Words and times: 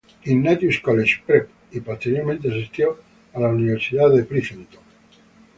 Ignatius 0.23 0.79
College 0.79 1.21
Prep, 1.27 1.47
y 1.73 1.79
posteriormente 1.79 2.49
asistió 2.49 2.97
a 3.35 3.39
la 3.39 3.49
Universidad 3.49 4.09
de 4.11 4.23
Princeton. 4.23 4.81